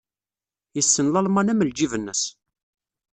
[0.75, 2.21] Yessen Lalman am ljib-nnes.